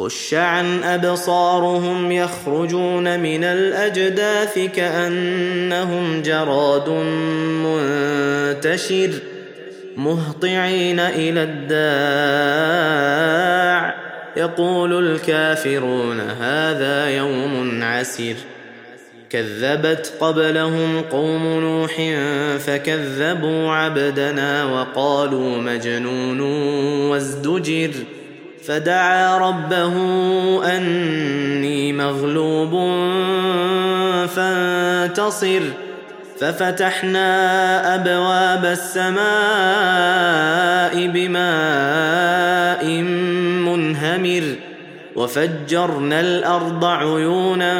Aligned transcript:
خش 0.00 0.34
عن 0.34 0.82
ابصارهم 0.82 2.12
يخرجون 2.12 3.20
من 3.20 3.44
الاجداث 3.44 4.58
كانهم 4.58 6.22
جراد 6.22 6.88
منتشر 7.64 9.10
مهطعين 9.96 11.00
إلى 11.00 11.42
الداع 11.42 11.80
يقول 14.36 15.06
الكافرون 15.06 16.20
هذا 16.20 17.08
يوم 17.08 17.82
عسر 17.82 18.34
كذبت 19.30 20.12
قبلهم 20.20 21.00
قوم 21.00 21.46
نوح 21.46 21.92
فكذبوا 22.58 23.70
عبدنا 23.70 24.64
وقالوا 24.64 25.56
مجنون 25.56 26.40
وازدجر 27.10 27.90
فدعا 28.70 29.38
ربه 29.38 29.94
أني 30.76 31.92
مغلوب 31.92 32.70
فانتصر. 34.28 35.60
ففتحنا 36.40 37.94
أبواب 37.94 38.64
السماء 38.64 39.16
بماء 41.06 42.84
منهمر. 43.66 44.42
وفجرنا 45.16 46.20
الأرض 46.20 46.84
عيونا 46.84 47.74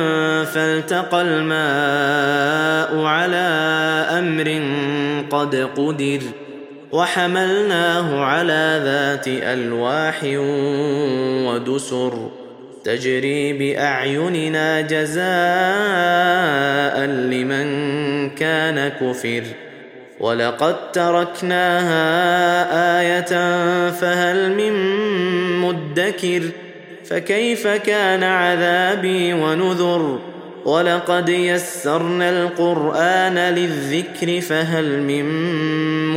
فالتقى 0.44 1.22
الماء 1.22 3.04
على 3.04 3.48
أمر 4.18 4.62
قد 5.30 5.68
قدر. 5.76 6.20
وحملناه 6.92 8.24
على 8.24 8.80
ذات 8.84 9.24
ألواح 9.28 10.20
ودسر 11.46 12.30
تجري 12.84 13.52
بأعيننا 13.52 14.80
جزاء 14.80 15.20
لمن 17.06 18.30
كان 18.30 18.88
كفر 18.88 19.42
ولقد 20.20 20.92
تركناها 20.92 22.00
آية 23.00 23.50
فهل 23.90 24.52
من 24.52 24.72
مدكر 25.60 26.42
فكيف 27.04 27.66
كان 27.66 28.22
عذابي 28.22 29.32
ونذر 29.32 30.20
ولقد 30.64 31.28
يسرنا 31.28 32.30
القرآن 32.30 33.38
للذكر 33.38 34.40
فهل 34.40 35.02
من 35.02 35.24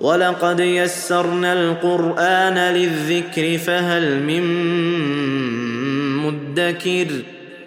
ولقد 0.00 0.60
يسرنا 0.60 1.52
القران 1.52 2.58
للذكر 2.58 3.58
فهل 3.58 4.22
من 4.22 4.42
مدكر 6.16 7.06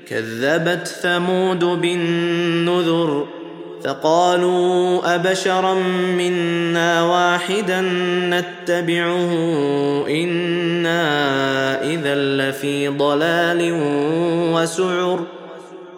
كذبت 0.07 0.87
ثمود 0.87 1.63
بالنذر 1.63 3.27
فقالوا 3.83 5.15
ابشرا 5.15 5.73
منا 6.17 7.03
واحدا 7.03 7.81
نتبعه 8.29 9.31
أنا 10.09 11.83
اذا 11.83 12.15
لفي 12.15 12.87
ضلال 12.87 13.71
وسعر 14.53 15.38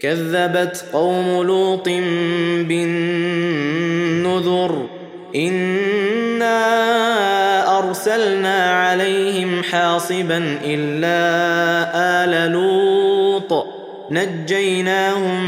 كذبت 0.00 0.84
قوم 0.92 1.42
لوط 1.42 1.88
بالنذر 2.68 4.18
إنا 5.36 6.58
أرسلنا 7.78 8.70
عليهم 8.70 9.62
حاصبا 9.62 10.58
إلا 10.64 11.14
آل 12.24 12.52
لوط 12.52 13.66
نجيناهم 14.10 15.40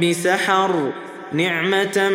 بسحر 0.00 0.92
نعمة 1.32 2.08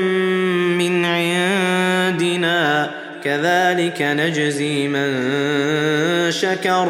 من 0.77 1.06
عندنا 1.06 2.92
كذلك 3.24 4.01
نجزي 4.01 4.88
من 4.88 5.12
شكر 6.31 6.89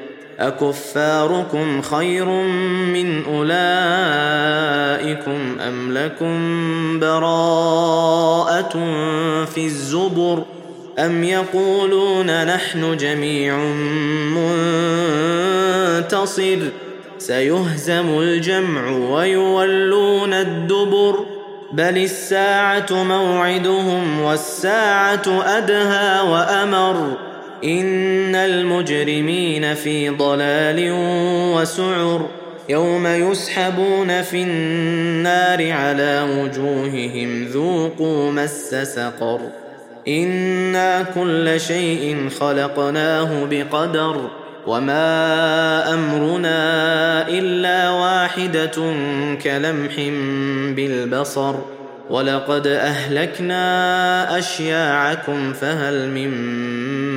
أكفاركم 0.41 1.81
خير 1.81 2.25
من 2.25 3.23
أولئكم 3.25 3.59
أم 5.59 5.91
لكم 5.91 6.39
براءة 6.99 8.69
في 9.45 9.65
الزبر 9.65 10.43
أم 10.99 11.23
يقولون 11.23 12.45
نحن 12.45 12.97
جميع 12.97 13.57
منتصر 15.99 16.59
سيهزم 17.17 18.19
الجمع 18.19 18.89
ويولون 18.89 20.33
الدبر 20.33 21.25
بل 21.71 21.97
الساعة 21.97 22.85
موعدهم 22.91 24.21
والساعة 24.21 25.23
أدهى 25.27 26.21
وأمر 26.29 27.17
إن 27.63 28.35
المجرمين 28.35 29.73
في 29.73 30.09
ضلال 30.09 30.91
وسعر 31.55 32.29
يوم 32.69 33.07
يسحبون 33.07 34.21
في 34.21 34.43
النار 34.43 35.71
على 35.71 36.27
وجوههم 36.37 37.45
ذوقوا 37.45 38.31
مس 38.31 38.75
سقر 38.75 39.39
إنا 40.07 41.03
كل 41.03 41.59
شيء 41.59 42.29
خلقناه 42.39 43.45
بقدر 43.45 44.29
وما 44.67 45.93
أمرنا 45.93 47.27
إلا 47.27 47.89
واحدة 47.89 48.93
كلمح 49.43 49.95
بالبصر 50.75 51.55
ولقد 52.09 52.67
أهلكنا 52.67 54.37
أشياعكم 54.37 55.53
فهل 55.53 56.09
من 56.09 56.31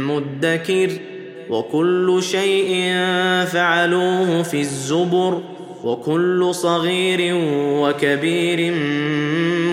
مدكر 0.05 0.91
وكل 1.51 2.21
شيء 2.23 2.95
فعلوه 3.47 4.43
في 4.43 4.61
الزبر 4.61 5.43
وكل 5.85 6.49
صغير 6.55 7.35
وكبير 7.55 8.75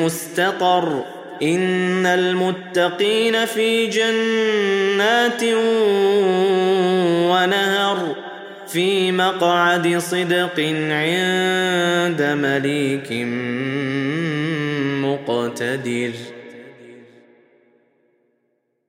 مستقر 0.03 1.03
إن 1.43 2.05
المتقين 2.05 3.45
في 3.45 3.87
جنات 3.87 5.43
ونهر 7.31 8.15
في 8.67 9.11
مقعد 9.11 9.97
صدق 9.97 10.59
عند 10.89 12.21
مليك 12.21 13.11
مقتدر 15.03 16.11